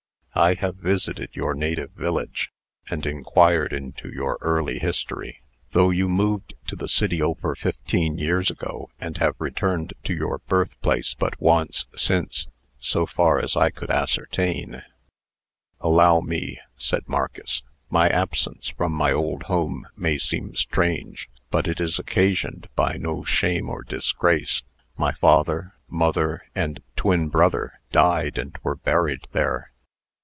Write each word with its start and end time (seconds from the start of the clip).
I 0.33 0.53
have 0.55 0.77
visited 0.77 1.29
your 1.33 1.53
native 1.53 1.91
village, 1.91 2.53
and 2.89 3.05
inquired 3.05 3.73
into 3.73 4.09
your 4.09 4.37
early 4.39 4.79
history. 4.79 5.41
Though 5.71 5.89
you 5.89 6.07
moved 6.07 6.53
to 6.67 6.77
the 6.77 6.87
city 6.87 7.21
over 7.21 7.53
fifteen 7.53 8.17
years 8.17 8.49
ago, 8.49 8.89
and 8.97 9.17
have 9.17 9.35
returned 9.39 9.91
to 10.05 10.13
your 10.13 10.37
birthplace 10.47 11.13
but 11.13 11.39
once 11.41 11.85
since, 11.97 12.47
so 12.79 13.05
far 13.05 13.39
as 13.39 13.57
I 13.57 13.71
could 13.71 13.91
ascertain" 13.91 14.81
"Allow 15.81 16.21
me," 16.21 16.59
said 16.77 17.09
Marcus. 17.09 17.61
"My 17.89 18.07
absence 18.07 18.69
from 18.69 18.93
my 18.93 19.11
old 19.11 19.43
home 19.43 19.85
may 19.97 20.17
seem 20.17 20.55
strange, 20.55 21.29
but 21.51 21.67
it 21.67 21.81
is 21.81 21.99
occasioned 21.99 22.69
by 22.73 22.93
no 22.93 23.25
shame 23.25 23.69
or 23.69 23.83
disgrace. 23.83 24.63
My 24.95 25.11
father, 25.11 25.73
mother, 25.89 26.43
and 26.55 26.81
twin 26.95 27.27
brother 27.27 27.81
died 27.91 28.37
and 28.37 28.57
were 28.63 28.75
buried 28.77 29.27
there. 29.33 29.67